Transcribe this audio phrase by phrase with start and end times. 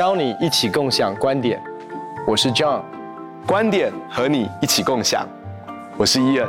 [0.00, 1.62] 邀你一起共享观点。
[2.26, 2.82] 我是 John，
[3.46, 5.28] 观点和你一起共享。
[5.98, 6.48] 我是 Ian。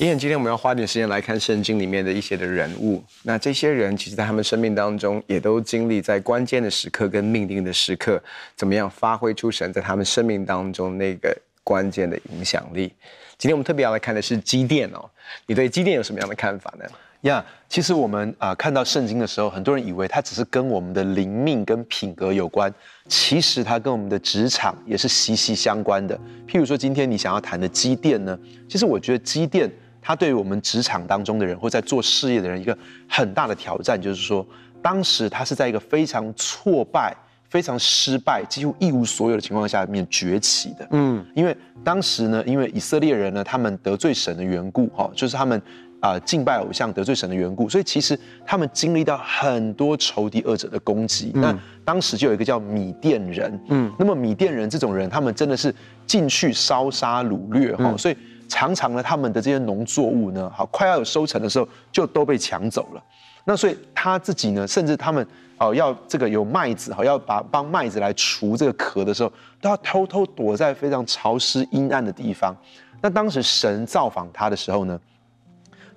[0.00, 3.00] Ian，今天我们要花点时间来看圣经里面的一些的人物。
[3.22, 8.20] 那这些人其实，在他们生命当中，也都经历在关键的时刻跟命定的时刻，
[8.56, 11.32] 怎么样发挥出神在他们生命当中那个
[11.62, 12.92] 关键的影响力。
[13.38, 15.08] 今天我们特别要来看的是基甸哦。
[15.46, 16.84] 你对基甸有什么样的看法呢？
[17.22, 22.72] 呀，yeah, 其实我们啊、呃、看到圣经的时候，很多人以为它只是跟我们的灵命跟品格有关，
[23.06, 26.18] 其实它跟我们的职场也是息息相关的。
[26.46, 32.76] 譬如说，今天你想要谈的基甸呢，其实我觉得基甸它对于我们职场当中的人或在做事业的人一个
[33.08, 34.44] 很大的挑战，就是说，
[34.82, 37.16] 当时他是在一个非常挫败、
[37.48, 40.88] 非常失败、几乎一无所有的情况下面崛起的。
[40.90, 45.62] 嗯，因为当时呢，因为以色列人呢，他们得罪神的缘故，哈，就是他们。
[46.02, 51.30] 啊，敬拜偶像得罪神的缘故，所以其实他们经历到很多仇敌恶者的攻击。
[51.36, 55.72] 嗯、那当时就有一个叫米甸人，嗯，那么米甸人这种人，他们真的是
[56.04, 58.16] 进去烧杀掳掠哈，嗯、所以
[58.48, 63.02] 常常呢，他们的这些农作物呢，好快要有收成的时候，就都被抢走了。
[63.44, 65.24] 那所以他自己呢，甚至他们
[65.58, 72.52] 哦要这个有麦子哈，要把帮麦子来除这个壳的时候，都要偷偷躲在非常潮湿阴暗的地方。
[73.00, 74.98] 那当时神造访他的时候呢，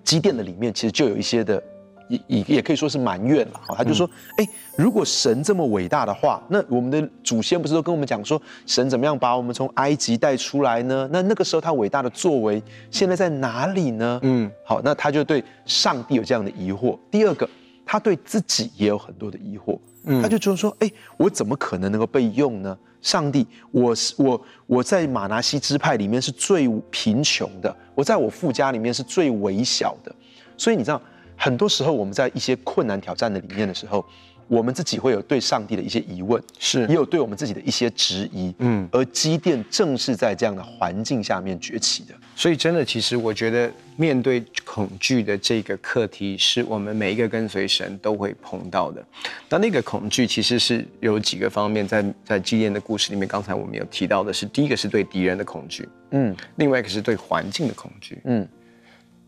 [0.05, 1.61] 基甸的里面其实就有一些的，
[2.07, 3.59] 也也也可以说是埋怨了。
[3.75, 11.09] 他就说：“哎，如果神这么伟大的话，那我们的祖先不是都跟我们讲说，神怎么样把我们从埃及带出来呢？
[11.11, 12.61] 那那个时候他伟大的作为
[12.91, 16.97] 现在在哪里呢？”嗯，好，那他就对上帝有这样的疑惑。
[17.09, 17.49] 第二个，
[17.85, 19.79] 他对自己也有很多的疑惑。
[20.05, 30.13] 嗯，他就觉得说：“哎，我怎么可能能够被用呢？”上帝，我是我我在马拿西支派里面是最贫穷的，我在我父家里面是最微小的，
[30.57, 30.99] 所以你知道，
[31.37, 34.03] 很多时候我们在一些困难挑战的里面的时候。
[34.47, 42.13] 我们自己会有对上帝的一些疑问，是也有对我们自己的一些质疑，嗯，而基甸正是在这样的环境下面崛起的。
[42.35, 49.03] 所以，真的，其实我觉得面对恐惧的这个课题，是我们每一个跟随神都会碰到的。
[49.49, 58.47] 那那个恐惧其实是有几个方面，在在基甸的故事里面，刚才我们有提到的是，第一个是对敌人的恐惧，嗯，另外一个是对环境的恐惧，嗯。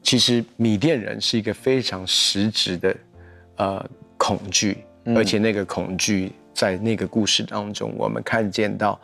[0.04, 2.96] 其实米甸人是一个非常实质的，
[3.58, 4.78] 呃，恐惧。
[5.16, 9.00] 而且那个恐惧，在那个故事当中，我们看见到，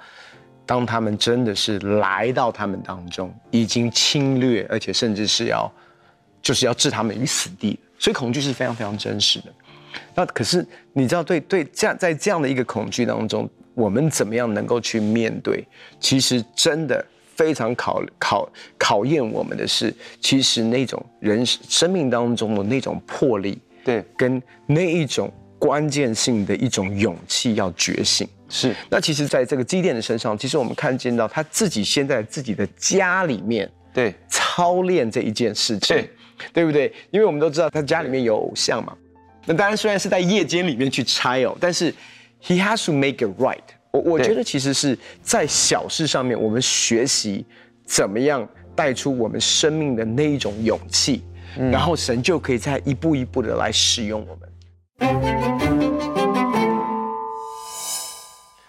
[0.66, 5.72] 当他们真的是来到他们当中，已经侵略，而且甚至是要，
[6.42, 7.80] 就是要置他们于死地。
[7.98, 9.46] 所以恐惧是非常非常真实的。
[10.14, 15.66] 那可是你知道，对对，这样在这样的一个恐惧当中，我们怎么样能够去面对？
[16.00, 17.06] 其实真的
[17.36, 25.32] 非常考考考验我们的是，其实那种人生命当中的那种魄力，对，跟那一种。
[25.64, 28.76] 关键性的一种勇气要觉醒，是。
[28.90, 36.10] 那其实，在这个基甸的身上，其实我们看见到他自己先在自己的家里面，对，操练这一件事情，对，
[36.52, 36.92] 对不对？
[37.12, 38.94] 因为我们都知道他家里面有偶像嘛。
[39.46, 41.90] 那当然，虽然是在夜间里面去拆哦，但是
[42.44, 43.64] he has to make it right。
[43.92, 47.46] 我我觉得其实是在小事上面，我们学习
[47.86, 48.46] 怎么样
[48.76, 51.24] 带出我们生命的那一种勇气，
[51.58, 54.50] 嗯、然后神就可以在一步一步的来使用我们。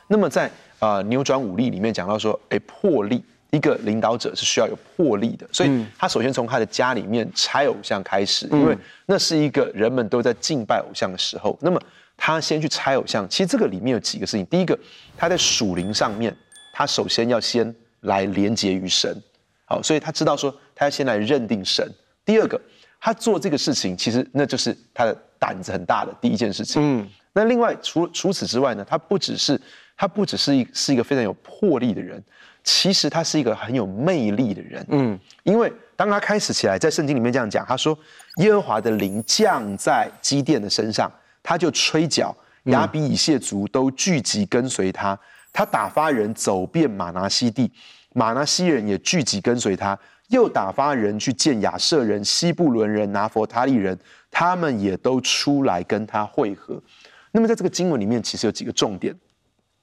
[0.07, 8.77] 那么在呃扭转武力里面讲到说，哎，魄力，一个领导者是需要有魄力的，所以他首先从他的家里面拆偶像开始，因为
[9.07, 11.59] 那是一个人们都在敬拜偶像的时候。
[11.61, 11.81] 那么
[12.17, 14.47] 他先去拆偶像，其实这个里面有几个事情。
[14.47, 14.79] 第一个，
[15.17, 16.37] 他在属灵上面，
[16.73, 19.21] 他首先要先来连接于神，
[19.65, 21.91] 好，所以他知道说他要先来认定神。
[22.25, 22.61] 第二个，
[23.01, 25.17] 他做这个事情，其实那就是他的。
[25.45, 26.81] 胆子很大的第一件事情。
[26.81, 29.61] 嗯，那另外除除此之外呢，他不只是
[29.95, 32.23] 他不只是一是一个非常有魄力的人，
[32.63, 34.87] 其实他是一个很有魅力的人。
[34.89, 37.97] 嗯，因为当他开始起来，在圣经里面这样讲，他说
[38.37, 41.13] 耶和华的灵降在基甸的身上，
[41.43, 45.19] 他就吹角，亚比以谢族都聚集跟随他，
[45.53, 47.71] 他打发人走遍马拿西地，
[48.15, 49.99] 马拿西人也聚集跟随他。
[50.29, 53.99] 又打发人去见亚设人、西布伦人、拿佛他利人，
[54.31, 56.83] 他们也都出来跟他会合。
[57.31, 59.15] 那么在这个经文里面，其实有几个重点。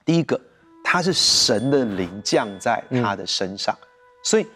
[0.03, 0.39] 第一个，
[0.83, 3.87] 他是神的灵降在他的身上，嗯、
[4.23, 4.47] 所以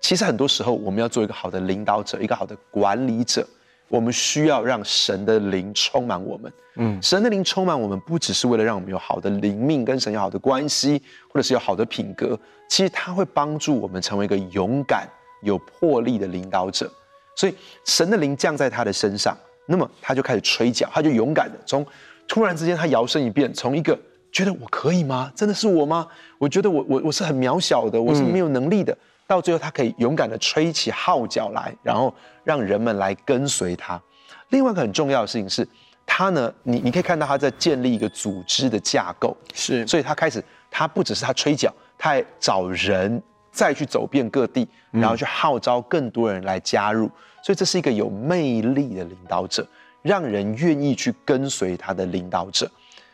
[0.00, 3.46] 其实很多时候我们要做一个好的领导者，一个好的管理者。
[3.90, 6.52] 我们需要让神的灵充满我们。
[6.76, 12.38] 嗯，神的灵充满我们，不只是为了让我们有好的灵命，跟神有好的关系，或者是有好的品格。
[12.68, 15.08] 其实他会帮助我们成为一个勇敢、
[15.42, 16.90] 有魄力的领导者。
[17.34, 17.54] 所以
[17.84, 21.84] 神的灵降在他的身上，那么他就开始吹角，他就勇敢的从
[22.28, 23.98] 突然之间他摇身一变，从一个
[24.30, 25.32] 觉得我可以吗？
[25.34, 26.06] 真的是我吗？
[26.38, 28.92] 我觉得我我我是很渺小的，我是没有能力的。
[28.92, 28.98] 嗯、
[29.30, 32.12] 到最后，他可以勇敢的吹起号角来，然后
[32.42, 34.02] 让人们来跟随他。
[34.48, 35.64] 另外一个很重要的事情是，
[36.04, 43.22] 他呢，你你可以看到他在建立一个组织的架构，是，所以他开始，他不只是他吹角，他还找人
[43.52, 47.06] 再去走遍各地，然后去号召更多人来加入。
[47.06, 47.12] 嗯、
[47.44, 49.64] 所以这是一个有魅力的领导者，
[50.02, 52.68] 让人愿意去跟随他的领导者。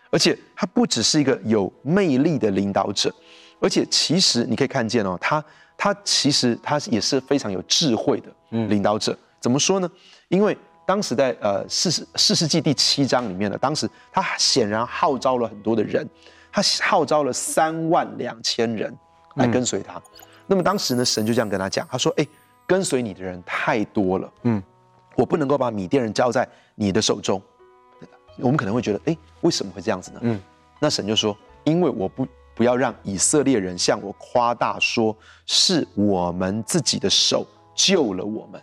[0.08, 3.14] 而且他不只是一个有魅力的领导者，
[3.60, 5.44] 而且其实你可以看见哦，他
[5.76, 9.12] 他其实他也是非常有智慧的领导者。
[9.12, 9.90] 嗯、怎么说呢？
[10.28, 10.56] 因为
[10.86, 16.08] 当时在呃四世四世纪第七章里面呢，当时他显然号召了很多的人，
[16.52, 18.96] 他号召了三万两千人
[19.34, 19.94] 来跟随他。
[19.94, 20.02] 嗯、
[20.46, 22.26] 那么当时呢，神就这样跟他讲，他说：“哎，
[22.66, 24.62] 跟随你的人太多了，嗯，
[25.16, 27.40] 我不能够把米甸人交在你的手中。”
[28.38, 30.20] 我们可能会觉得，哎，为什么会这样子呢？
[30.22, 30.40] 嗯，
[30.78, 31.34] 那神就说，
[31.64, 32.26] 因为我不
[32.56, 35.14] 不要让以色列人向我夸大说，
[35.44, 38.58] 是我们自己的手救了我们，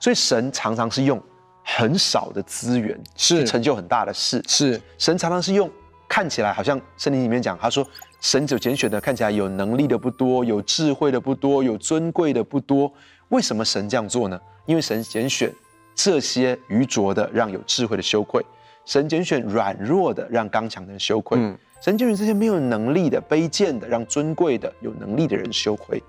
[0.00, 1.22] 所以神常常是用
[1.64, 4.42] 很少的资源是成就很大的事。
[4.48, 5.70] 是神常常是用
[6.08, 7.86] 看起来好像圣经里面讲，他说
[8.20, 12.92] 神就拣选的看起来有能力的不多，有智慧的不多，有尊贵的不多。
[13.28, 14.40] 为什么神这样做呢？
[14.66, 15.52] 因为神拣选
[15.94, 18.44] 这些愚拙的，让有智慧的羞愧。
[18.84, 26.02] 神拣选软弱的，让刚强的人羞愧；嗯、神拣选这些没有能力的、卑贱的，让尊贵的、有能力的人羞愧。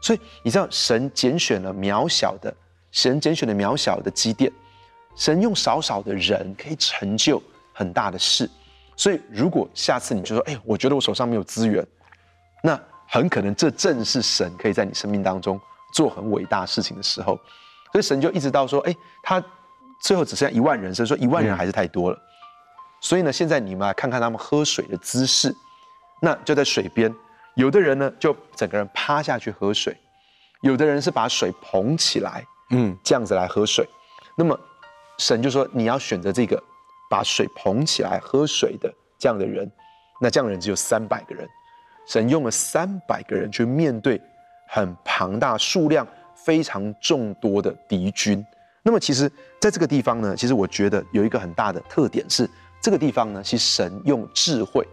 [0.00, 2.54] 所以你知道，神拣选了渺小的，
[2.92, 4.52] 神拣选了渺小的基甸，
[5.16, 7.42] 神用少少的人可以成就
[7.72, 8.48] 很大的事。
[8.96, 11.84] 所以，如果下次你就说：“哎，我觉得我手上没有资源”，
[12.62, 12.78] 那
[13.08, 15.60] 很可能这正是神可以在你生命当中
[15.92, 17.38] 做很伟大事情的时候。
[17.92, 19.42] 所以，神就一直到说：“哎，他。”
[20.02, 22.18] 最后只剩下一万人，所以说一万人还是太多了。
[22.18, 22.20] 嗯、
[23.04, 25.54] 所以呢，现在你们来看看他们喝水的姿势，
[26.22, 27.14] 那就在水边，
[27.54, 29.94] 有的人呢就整个人趴下去喝水，
[30.62, 33.86] 有的人是把水捧起来，嗯，这样子来喝水。
[34.38, 34.58] 那么
[35.18, 36.60] 神就说你要选择这个
[37.10, 39.70] 把水捧起来喝水的这样的人，
[40.18, 41.46] 那这样的人只有三百个人。
[42.08, 44.18] 神用了三百个人去面对
[44.66, 48.42] 很庞大数量非常众多的敌军。
[48.82, 49.30] 那么其实，
[49.60, 52.48] 在这个地方呢，其实我觉得有一个很大的特点是，
[52.84, 54.86] 这个地方呢，其实神用智慧。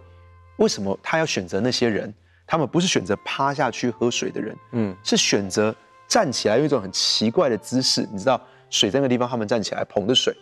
[0.55, 2.13] 为什么他要选择那些人？
[2.47, 5.75] 他们不是选择趴下去喝水的人，嗯，是选择
[6.07, 8.07] 站起来用一种很奇怪的姿势。
[8.09, 10.33] 你知道，水在那个地方，他们站起来捧着水，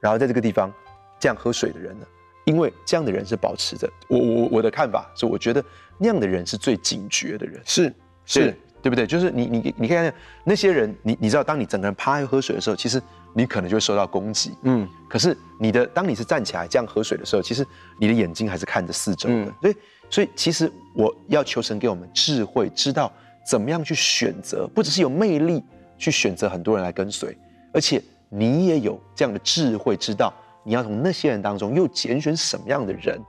[0.00, 0.72] 然后在这个地方
[1.18, 2.06] 这样喝水的人呢？
[2.44, 5.64] 因为这样的人是保持着我我我的看法是，我觉得
[5.98, 7.92] 那样的人是最警觉的人，是
[8.26, 8.56] 是。
[8.82, 9.06] 是对不对？
[9.06, 10.12] 就是你你你看
[10.44, 13.00] 那些人，你你知道，当你整个人趴下喝水的时候，其实
[13.32, 14.52] 你可能就会受到攻击。
[14.62, 14.88] 嗯。
[15.08, 17.64] 可是你的当你是站起来这样喝水的时候，其实
[18.00, 19.34] 你的眼睛还是看着四周的。
[19.34, 19.52] 嗯。
[19.62, 19.76] 所以
[20.10, 23.10] 所以其实我要求神给我们智慧，知道
[23.48, 25.62] 怎么样去选择，不只是有魅力
[25.96, 27.36] 去选择很多人来跟随，
[27.72, 30.32] 而且你也有这样的智慧，知道
[30.64, 33.20] 你要从那些人当中又拣选什么样的人，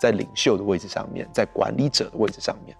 [0.00, 2.76] 在领袖的位置上面，在管理者的位置上面。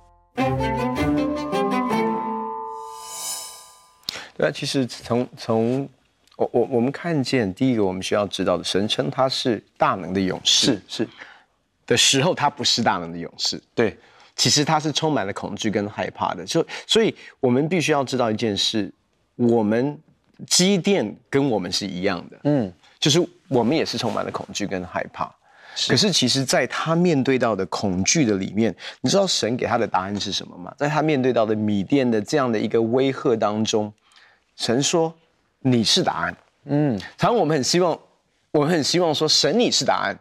[4.37, 5.89] 那其实从从
[6.37, 11.09] 我我我们看见第一个我们需要知道的，神称他是大能的勇士，是是
[11.87, 13.63] 的时候，他不是大能的勇士。
[13.75, 13.97] 对，
[14.35, 16.45] 其实他是充满了恐惧跟害怕的。
[16.45, 18.91] 就所以，我们必须要知道一件事：
[19.37, 19.97] 我们
[20.47, 25.31] 基甸跟我们是一样的，嗯，就是我们也是充满了恐惧跟害怕。
[25.77, 30.75] 是可是，其实在他面对到的恐惧的里面，你知道神给他的答案是什么吗？
[30.79, 33.93] 在他面对到的米甸的这样的一个威吓当中。
[34.57, 35.13] 神说
[35.61, 37.99] ：“你是答案。”嗯，常常我们很希望，
[38.53, 40.17] 我们很希望说：“神，你是答案。”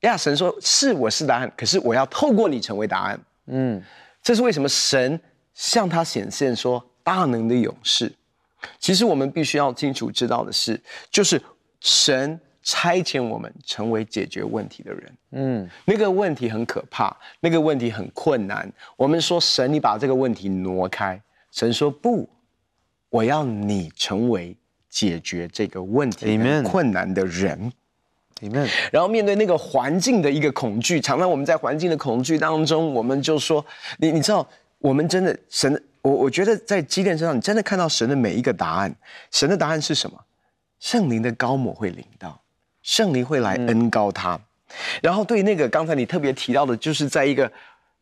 [0.00, 3.20] 呀，神说：“是，我是答案。”可是我要透过你成为答案。
[3.46, 3.82] 嗯，
[4.22, 4.68] 这是为什么？
[4.68, 5.20] 神
[5.54, 8.10] 向他显现说：“大能的勇士。”
[8.80, 11.40] 其实我们必须要清楚知道的是，就是
[11.80, 15.16] 神差遣我们成为解决问题的人。
[15.32, 18.72] 嗯，那个问题很可怕，那个问题很困难。
[18.96, 21.20] 我们说：“神，你把这个问题挪开。”
[21.52, 22.26] 神说：“不。”
[23.12, 24.56] 我要你成为
[24.88, 27.70] 解决这个问题困难的人
[28.40, 28.66] ，Amen.
[28.90, 33.62] 然后面对那个环境的一个恐惧，常常我们在环境的恐惧当中，我们就说：
[33.98, 38.94] 你你知道，我们真的神，我我觉得在基甸身上，你真的看到神的每一个答案。
[39.30, 40.18] 神的答案是什么？
[40.80, 42.40] 圣灵的高抹会领到，
[42.82, 44.36] 圣灵会来恩高他。
[44.36, 44.40] 嗯、
[45.02, 47.52] 然后对那个刚才你特别提到的，就是在一个。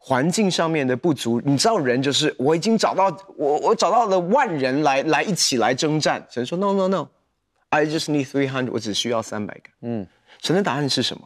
[0.02, 6.26] 环境上面的不足，你知道人就是我已经找到我我找到了万人来来一起来征战。
[6.30, 9.70] 神说 No No No，I just need three hundred，我只需要三百个。
[9.82, 10.06] 嗯，
[10.40, 11.22] 神的答案是什么？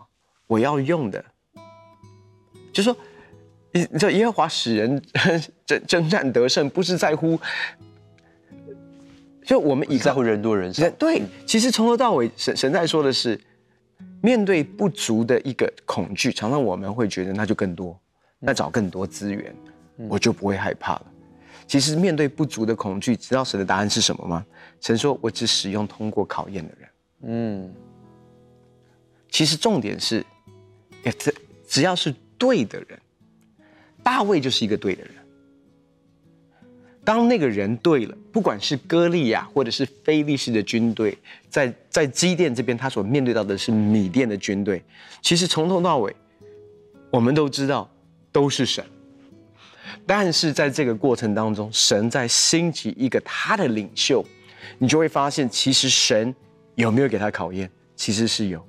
[0.48, 1.24] 我要用的
[2.72, 2.94] 就说，
[3.70, 5.00] 你你知道耶和华使人
[5.64, 7.38] 征征战得胜，不是在乎，
[9.44, 10.90] 就我们以在乎人多人少。
[10.90, 13.40] 对，其实从头到尾，神神在说的是，
[14.20, 17.96] 面对不足的一个恐惧，常常我们会觉得那就更多，
[18.44, 19.54] 那找更多资源，
[20.08, 21.06] 我就不会害怕了。
[21.66, 24.44] 其实面对不足的恐惧，知道神的答案是什么吗？
[24.80, 26.88] 神说：“我只使用通过考验的人。”
[27.26, 27.74] 嗯，
[29.30, 30.24] 其实重点是，
[31.18, 31.34] 只
[31.66, 32.98] 只要是对的人，
[34.02, 35.12] 大卫就是一个对的人。
[37.02, 41.16] 当那个人对了，不管是歌利亚或者是非利士的军队，
[41.48, 44.82] 在在基甸这边，他所面对到的是米甸的军队。
[45.22, 46.14] 其实从头到尾，
[47.10, 47.90] 我们都知道
[48.34, 48.84] 都是神。
[50.04, 54.24] 但是在这个过程当中，神在兴起一个他的领袖，
[54.78, 56.34] 你就会发现，其实神
[56.74, 58.62] 有没有给他考验，其实是有。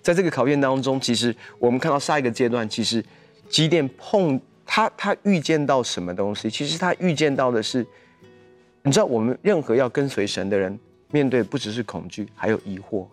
[0.00, 3.04] 在这个考验当中，其实我们看到下一个阶段，其实
[3.48, 6.48] 基甸碰他，他预见到什么东西？
[6.48, 7.84] 其实他预见到的是，
[8.82, 10.78] 你知道，我们任何要跟随神的人，
[11.10, 13.06] 面对不只是恐惧，还有疑惑。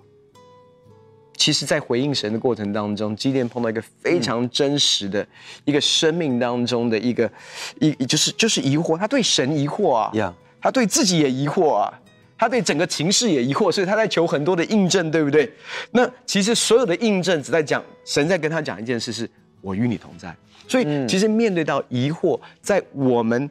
[1.38, 5.26] 其实，在回应神的过程当中，基甸碰到一个非常真实的
[5.64, 7.32] 一个生命当中的一个
[7.80, 10.34] 一，就是就是疑惑，他对神疑惑啊，Yeah.
[10.60, 11.94] 他对自己也疑惑啊，
[12.38, 15.54] 他对整个情势也疑惑，所以他在求很多的印证，对不对？
[15.92, 19.30] 那其实所有的印证只在讲神在跟他讲一件事是，是
[19.62, 20.36] 我与你同在。
[20.68, 23.50] 所以，其实面对到疑惑，在我们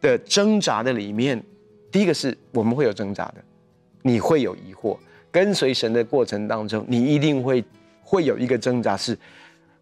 [0.00, 1.40] 的挣扎的里面，
[1.92, 3.36] 第一个是我们会有挣扎的，
[4.02, 4.98] 你会有疑惑。
[5.30, 7.64] 跟随神的过程当中，你一定会
[8.02, 9.18] 会有一个挣扎是，是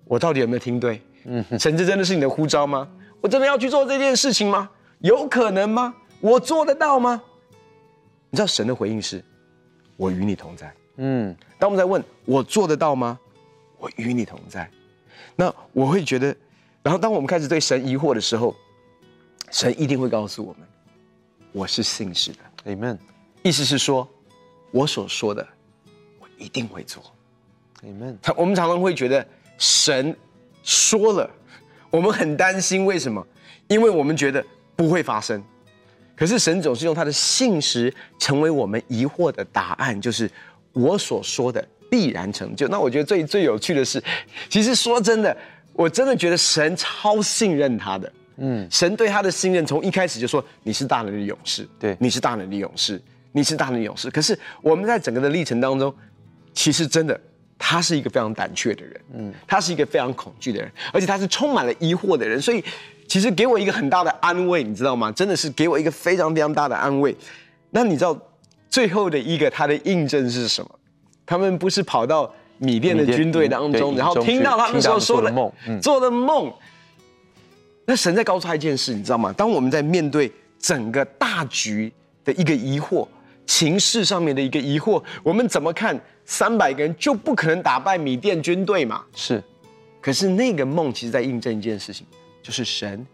[0.05, 1.01] 我到底有没有听对？
[1.25, 2.89] 嗯，神这真的是你的呼召吗？
[3.21, 4.69] 我真的要去做这件事情吗？
[5.01, 5.95] 有可能吗？
[6.21, 7.21] 我做得到吗？
[8.31, 9.23] 你知道神的回应是，
[9.97, 10.73] 我与你同在。
[10.97, 13.19] 嗯，当我们在问我做得到吗？
[13.79, 14.69] 我与你同在。
[15.35, 16.35] 那我会觉得，
[16.83, 18.55] 然后当我们开始对神疑惑的时候，
[19.51, 20.69] 神一定会告诉我们，
[21.53, 22.39] 我是信实的。
[22.73, 22.99] Amen。
[23.43, 24.09] 意思是说。
[24.77, 25.47] 我所说的，
[26.21, 27.03] 我一定会做。
[27.83, 28.17] Amen。
[28.37, 30.15] 我们常常会觉得神
[30.63, 31.31] 说了，
[31.91, 33.27] 我们很担心，为什么？
[33.69, 34.45] 因为我们觉得
[34.77, 35.43] 不会发生。
[36.15, 40.31] 可是神总是用他的信实成为我们疑惑的答案，就是
[40.75, 42.69] 我所说的必然成就。
[42.69, 44.03] 那我觉得最最有趣的是，
[44.51, 45.35] 其实说真的，
[45.73, 48.13] 我真的觉得神超信任他的。
[48.37, 53.01] 嗯，神对他的信任从一开始就说：“你是大能的勇士。”对，你是大能的勇士。
[53.37, 55.95] 你是大能勇士，可是我们在整个的历程当中，
[56.55, 57.21] 其实真的
[57.59, 62.65] 他是一个非常胆怯的人，嗯，他是一个非常恐惧的人，而且他是充满了疑惑的人，所以
[63.07, 65.13] 其实给我一个很大的安慰，你知道吗？
[65.13, 67.15] 真的是给我一个非常非常大的安慰。
[67.69, 68.19] 那你知道
[68.71, 70.71] 最后的一个他的印证是什么？
[71.27, 76.51] 他们不是跑到米甸的军队当中，然后听到他们说说的梦，嗯，做的梦。
[77.85, 79.31] 那神在告诉他一件事，你知道吗？
[79.35, 81.93] 当我们在面对整个大局
[82.25, 83.07] 的一个疑惑。
[83.47, 85.99] 情势上面的一个疑惑，我们怎么看？
[86.25, 89.05] 三百个人就不可能打败米甸军队嘛？
[89.15, 89.43] 是。
[90.01, 92.07] 可是那个梦，其实在印证一件事情，
[92.43, 93.07] 就是神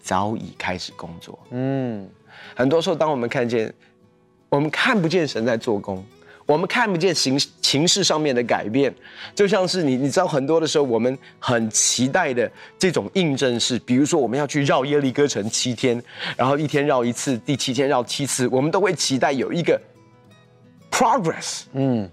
[0.00, 1.38] 早已开始工作。
[1.50, 2.08] 嗯，
[2.54, 3.72] 很多时候，当我们看见，
[4.48, 6.04] 我们看不见神在做工。
[6.46, 8.94] 我们看不见形形势上面的改变，
[9.34, 16.02] 就像是你，你知道很多的时候，我们很期待的这种印证是，比如说我们要去绕耶利哥城七天，
[16.36, 19.80] 然后一天绕一次，第七天绕七次，我们都会期待有一个
[20.90, 22.10] progress，嗯。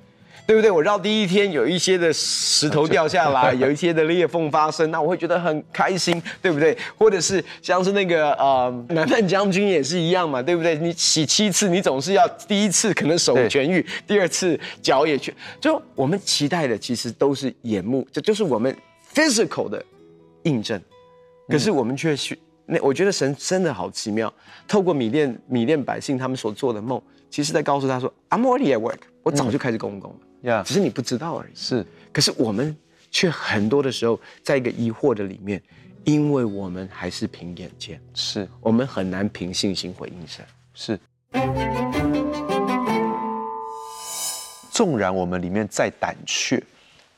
[0.50, 0.72] 对不对？
[0.72, 6.76] 我绕第一天有一些的石头掉下来， 有一些的裂缝发生，那我会觉得很开心，对不对？
[6.98, 10.76] 或者是像是那个呃，南曼将军也是一样嘛，对不对？
[10.76, 15.32] 你洗七次，你总是要第一次可能手痊愈，第二次脚也痊。
[15.62, 18.76] 就我们期待的其实都是眼目，这就是我们
[19.14, 19.86] physical 的
[20.46, 20.82] 印证。
[21.48, 24.34] 可是我们却去那，我觉得神真的好奇妙，
[24.68, 30.18] 透过米甸米甸百姓他们所做的梦，其实在告诉他说，I'm already at work，我早就开始工工了。
[30.42, 31.52] 呀，只是你不知道而已。
[31.54, 32.76] 是，可是我们
[33.12, 35.62] 却很多的时候，在一个疑惑的里面，
[36.06, 40.46] 因为我们还是凭眼见，是我们很难凭信心回应神。
[40.74, 41.00] 是，
[44.72, 46.64] 纵然我们里面再胆怯，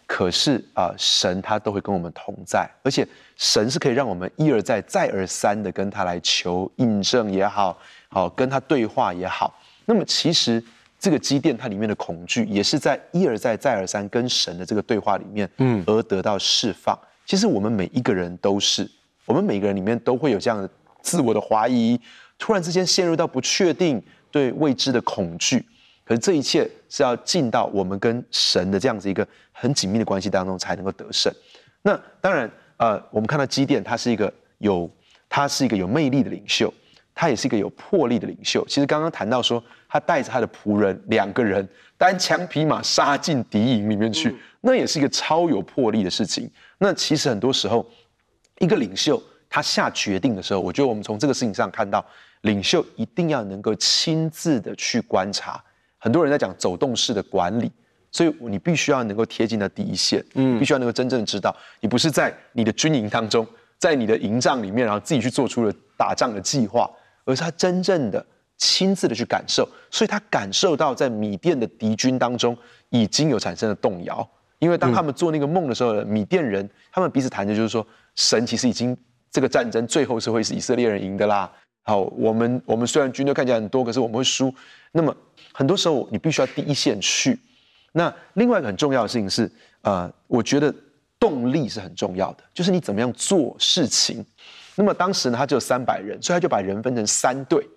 [0.07, 7.77] 可是啊、呃，神他都会跟我们同在，而且神是可以让我们一而再、再而三的跟他来求印证也好，
[8.09, 9.53] 好跟他对话也好。
[9.85, 10.63] 那么其实。
[11.01, 16.95] 这个积淀它里面的恐惧，也是在一而再、再而三跟神的这个对话里面，嗯，而得到释放。
[17.25, 18.87] 其实我们每一个人都是，
[19.25, 20.69] 我们每个人里面都会有这样的
[21.01, 21.99] 自我的怀疑，
[22.37, 25.65] 突然之间陷入到不确定、对未知的恐惧。
[26.05, 31.33] 可是这一切是要进到我们跟神的这样子一个很紧密的关系当中，才能够得胜。
[31.81, 34.87] 那当然，呃，我们看到基甸，他是一个有
[35.27, 36.71] 他是一个有魅力的领袖，
[37.13, 38.65] 他也是一个有魄力的领袖。
[38.67, 46.49] 其实刚刚谈到说，他带着他的仆人两个人单枪匹马杀进敌营里面去，嗯、那也是一个超有魄力的事情。
[46.77, 47.85] 那其实很多时候，
[48.59, 52.05] 一个领袖他下决定的时候，我觉得我们从这个事情上看到，
[52.41, 55.63] 领袖一定要能够亲自的去观察。
[55.97, 57.71] 很多人在讲走动式的管理。
[58.13, 66.91] 所以你必须要能够贴近到第一线，嗯，必须要能够真正的知道，你不是在你的军营当中，在你的营帐里面，然后自己去做出了打仗的计划，
[67.25, 68.25] 而是他真正的
[68.57, 69.67] 亲自的去感受。
[69.89, 72.57] 所以他感受到在米甸的敌军当中
[72.89, 74.27] 已经有产生了动摇，
[74.59, 77.85] 因为当他们做那个梦的时候，米甸人他们彼此谈的就是说，
[78.15, 78.95] 神其实已经
[79.31, 81.51] 这个战争最后是会是以色列人赢的啦。
[81.83, 84.53] 好，我们我们虽然军队看起来很多，可是我们会输。
[84.91, 85.15] 那么
[85.51, 87.39] 很多时候你必须要第一线去。
[87.93, 89.51] 那另外一个很重要的事情是，
[89.81, 90.73] 呃，我觉得
[91.19, 94.23] 动力是很重要的，就是你怎么样做事情。
[94.75, 97.67] 那么当时呢，他只有三百人，所以他就把人分成三队，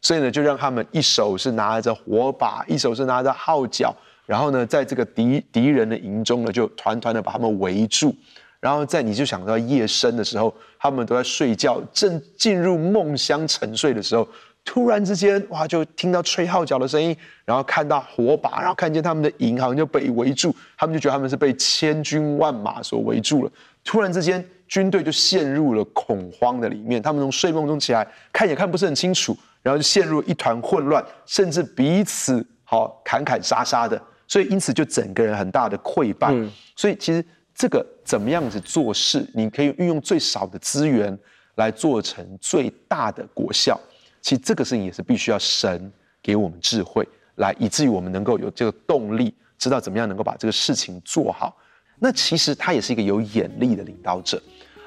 [0.00, 3.94] 所以呢，就让他们一手是拿着火把，一手是拿着号角，
[4.26, 8.14] 然后呢，在这个敌敌人的营中呢，就团团的把他们围住。
[8.58, 14.26] 然后在你就想到夜深的时候，他们都在睡觉，正进入梦乡沉睡的时候。
[14.64, 23.50] 突然之间，哇，就听到吹号角的声音，然后看到火把，然后看见他们的营好像就被围住，他们就觉得他们是被千军万马所围住了。
[23.86, 36.32] 突然之间，军队就陷入了恐慌的里面，他们从睡梦中起来，看也看不是很清楚，然后就陷入一团混乱，甚至彼此好砍砍杀杀的，所以因此就整个人很大的溃败。
[36.32, 37.24] 嗯、所以其实
[37.54, 41.16] 这个怎么样子做事，你可以运用最少的资源
[41.54, 43.80] 来做成最大的果效。
[44.20, 51.56] 其实这个事情也是必须要神给我们智慧，来以至于我们能够有这个动力，知道怎么样能够把这个事情做好。
[51.98, 54.40] 那其实他也是一个有眼力的领导者，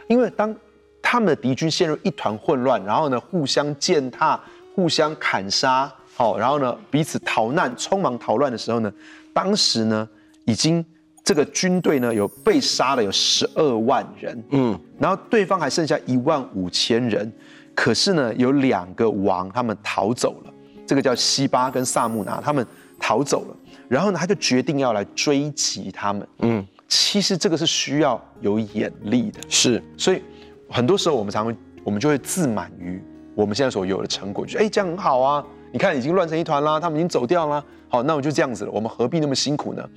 [0.07, 0.55] 因为当
[1.01, 4.39] 他们的敌军陷入一团混乱，然后呢互相践踏、
[4.75, 8.93] 互相砍杀，好，然后呢彼此逃难、匆忙逃乱的时候呢，
[9.33, 10.07] 当时呢
[10.45, 10.85] 已经
[11.23, 17.31] 这个军队呢有被杀了有十二万人，嗯，然后对方还剩下一万五千人。
[17.75, 20.53] 可是呢，有两个王他们逃走了，
[20.85, 22.65] 这个叫西巴跟萨木拿，他们
[22.99, 23.55] 逃走了。
[23.87, 26.27] 然后呢，他就决定要来追击他们。
[26.39, 29.39] 嗯，其实这个是需要有眼力的。
[29.47, 30.21] 是，所以
[30.67, 33.01] 很多时候我们常会，我们就会自满于
[33.35, 39.87] 我们现在所有的成果，就哎这样很好啊，你看已经乱成一团啦，他们已经走掉啦，好，那我就这样子了，我们何必那么辛苦呢？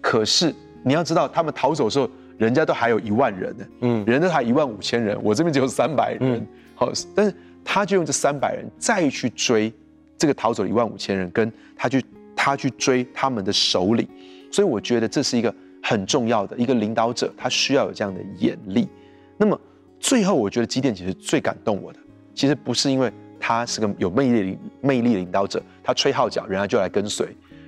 [0.00, 6.18] 可是你要知道，他们逃走的时候，人家都还有一万人呢，嗯，人家都还一万五千人，我这边只有三百人。
[6.20, 9.70] 嗯好，但是他就用这三百人再去追
[10.16, 14.08] 这个逃走的一万五千人，跟他去他去追他们的首领，
[14.50, 18.88] 所以我觉得这是一个很重要的一个领导者，他需要有这样的眼力。
[19.36, 19.58] 那么
[19.98, 21.98] 最后，我觉得基甸其实最感动我的，
[22.34, 27.26] 其实不是因为他是个有魅力的魅力领导者，他吹号角，人家就来跟随；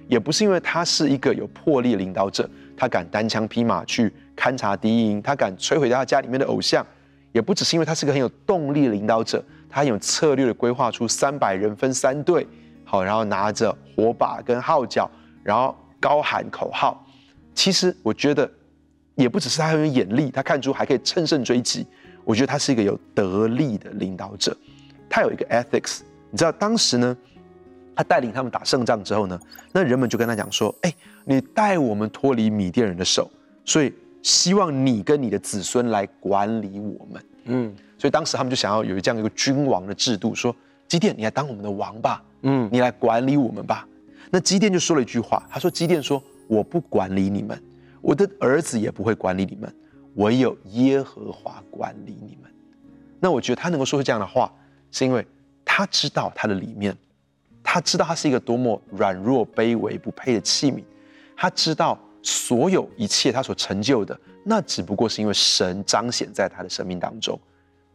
[0.08, 6.86] 也不是因为他是一个有魄力的领导者，他敢单枪匹马去勘察敌营，他敢摧毁他家里面的偶像。
[7.32, 12.46] 也不只是因为他是个很有动力的领导者，他很有策略的规划出三百人分三队，
[12.84, 15.10] 好，然后拿着火把跟号角，
[15.42, 17.02] 然后高喊口号。
[17.54, 18.50] 其实我觉得，
[19.14, 21.86] 也不只是他很有眼力，他看出还可以乘胜追击。
[22.24, 24.56] 我觉得他是一个有得力的领导者，
[25.08, 26.00] 他有一个 ethics。
[26.30, 27.16] 你知道当时呢，
[27.94, 29.38] 他带领他们打胜仗之后呢，
[29.72, 33.30] 那人们就跟他讲说：“哎，你带我们脱离米甸人的手，
[33.64, 40.54] 所以。”希望你跟你的子孙来管理我们，嗯，所以当时他们就想要有这样一个君王的制度，说
[40.86, 43.84] 基甸，你来当我们的王吧，嗯，你来管理我们吧。
[44.30, 47.62] 那基甸就说了一句话，他说：“基甸说，我不管理你们，
[48.00, 49.74] 我的儿子也不会管理你们，
[50.14, 52.50] 唯有耶和华管理你们。”
[53.20, 54.52] 那我觉得他能够说出这样的话，
[54.90, 55.26] 是因为
[55.64, 56.96] 他知道他的里面，
[57.62, 60.82] 他知道他是一个多么软弱、卑微、不配的器皿，
[61.36, 61.98] 他知道。
[62.24, 67.36] 所有一切他所成就的，那只不过是因为神彰显在他的生命当中，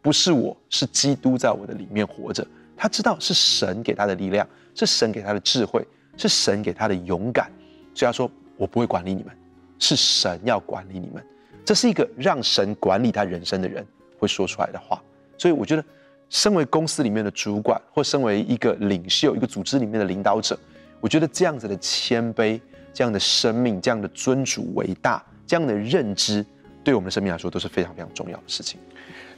[0.02, 2.46] 不是我，是基督在我的里面活着。
[2.76, 5.82] 他知道是神给他的力量，是神给他的智慧，
[6.18, 7.50] 是神给他的勇敢。
[7.98, 9.32] 所以他说：“我不会管理你们，
[9.78, 11.22] 是神要管理你们。”
[11.66, 13.84] 这是一个让神管理他人生的人
[14.18, 15.02] 会说出来的话。
[15.36, 15.84] 所以我觉得，
[16.28, 20.56] 身为公司里面的主管，或身为一个领袖、一个组织里面的领导者，
[21.00, 22.60] 我觉得这样子的谦卑。
[22.94, 26.44] 这样的生命，这样的尊主为大，这样的认知，
[26.82, 28.80] 对我们的生命来说都是非常非常重要的事情。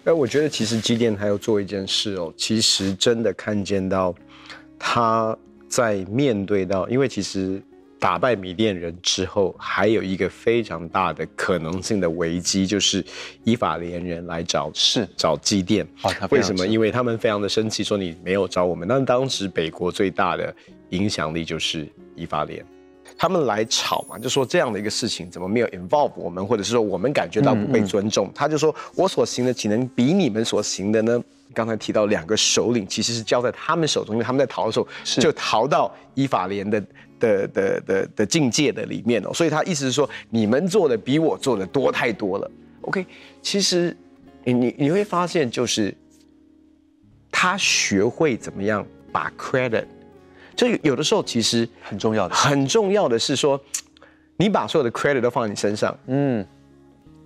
[0.03, 2.33] 那我觉得，其实基甸还要做一件事哦。
[2.39, 4.15] 其实真的看见到
[4.79, 5.37] 他
[5.69, 7.63] 在面对到，因为其实
[8.01, 13.05] 打败米甸人之后，还有一个非常大的可能性的危机，就是
[13.45, 15.87] 以法莲人来找是找基甸。
[16.03, 16.67] 哦，为什么？
[16.67, 18.89] 因为他们非常的生气，说你没有找我们。
[18.89, 20.53] 那当时北国最大的
[20.89, 21.87] 影响力就是
[22.17, 22.65] 以法莲，
[23.19, 28.29] 他们来吵嘛，就说这样的一个事情怎么没有 involve 我们，或者是说我们感觉到不被尊重。
[28.29, 31.23] 嗯嗯，他就说我所行的岂能比你们所行的呢？
[31.53, 34.89] 刚才提到两个首领其实是交在他们手中，因为他们在逃的时候
[35.21, 36.83] 就逃到以法莲的。
[37.21, 42.51] 的的的的境界的里面哦，所以他意思是说，你们做的比我做的多太多了。
[42.81, 43.07] OK，
[43.43, 43.97] 其实
[44.43, 45.95] 你你你会发现，就是
[47.31, 49.85] 他学会怎么样把 credit，
[50.57, 53.61] 就有的时候其实很重要的，很重要的是说，
[54.37, 56.45] 你把所有的 credit 都放在你身上，嗯，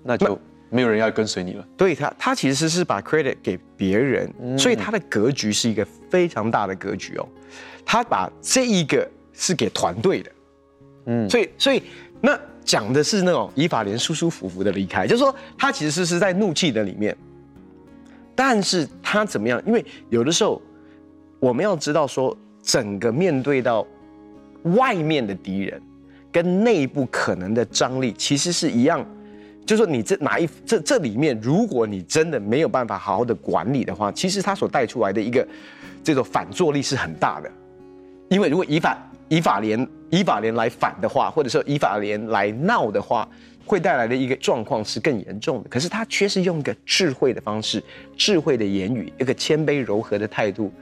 [0.02, 0.36] 那就
[0.70, 1.64] 没有人要跟随你了。
[1.76, 7.28] 对他，他其实是把 credit 给别人，嗯，所以他的格局是一个非常大的格局哦。
[7.86, 9.08] 他把这一个。
[9.34, 10.30] 是给团队的，
[11.06, 11.82] 嗯，所以所以
[12.20, 17.14] 那讲的是那种以法莲舒舒服服的离开，就是说他其实是是在怒气的里面，
[18.34, 19.62] 但是他怎么样？
[19.66, 20.62] 因为有的时候
[21.40, 23.86] 我们要知道说，整个面对到
[24.76, 25.82] 外面的敌人
[26.32, 29.04] 跟内部可能的张力，其实是一样，
[29.66, 35.46] 就是说你这哪一这这里面，如果你真的没有办法好好的管理的话，其实他所带出来的一个
[36.02, 37.50] 这种反作力是很大的，
[38.30, 38.96] 因为如果以法
[39.28, 43.28] 以法联以法联来反的话，或者说以法联来闹的话，
[43.64, 45.68] 会带来的一个状况是更严重的。
[45.68, 47.82] 可是他却是用一个智慧的方式、
[48.16, 50.72] 智慧的言语、一个谦卑柔和的态度，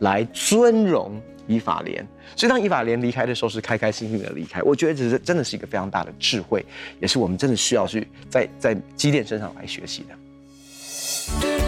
[0.00, 2.06] 来尊荣以法联。
[2.34, 4.60] 所以当以法联离开的时候，是开开心心的离开。
[4.62, 6.64] 我觉得这是真的是一个非常大的智慧，
[7.00, 11.63] 也是我们真的需要去在在基甸身上来学习的。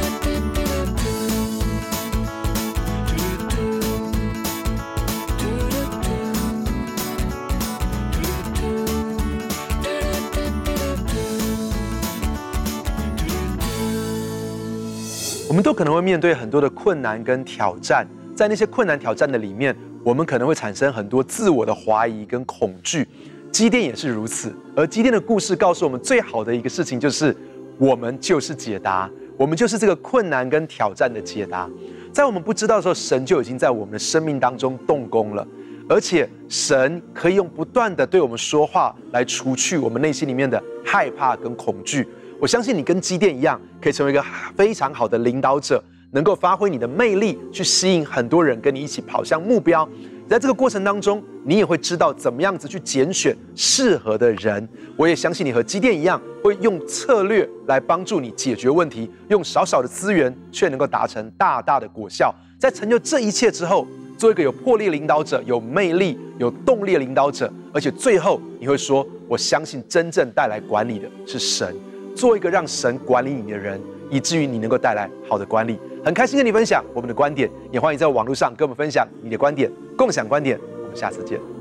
[15.49, 18.05] 我们都可能会面对很多的困难跟挑战，
[18.35, 23.07] 在那些困难挑战的里面，我们可能会产生很多自我的怀疑跟恐惧。
[23.53, 27.35] 基甸也是如此，而基甸的故事告诉我们，最好的一个事情就是，
[27.79, 31.71] 我们就是解答，我们就是这个困难跟挑战的解答。
[32.13, 35.47] 在我们不知道的时候，神就已经在我们的生命当中动工了，
[35.89, 42.09] 而且神可以用不断的对我们说话来除去我们内心里面的害怕跟恐惧。
[42.39, 44.23] 我相信你跟机电一样，可以成为一个
[44.55, 49.89] 非常好的领导者，能够发挥你的魅力，去吸引很多人跟你一起跑向目标。
[50.29, 54.69] 在这个过程当中，你也会知道怎么样子去拣选适合的人。
[54.97, 62.35] 我也相信你和机电一样，会用策略来帮助你解决问题，用少少的资源却能够达成大大的果效。
[62.59, 63.87] 在成就这一切之后，
[64.19, 71.73] 做一个有魄力领导者、有魅力、有动力领导者，而且最后你会说：“我相信真正带来管理的是神。”
[72.17, 75.79] 做一个让神管理你的人，以至于你能够带来好的管理。
[76.03, 80.59] 很开心跟你分享我们的观点，也欢迎在网络上跟我们分享你的观点，共享观点。
[80.83, 81.56] 我们下次见。